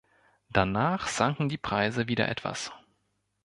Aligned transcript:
Danach 0.49 1.07
sanken 1.07 1.47
die 1.47 1.59
Preise 1.59 2.07
wieder 2.07 2.27
etwas. 2.27 2.71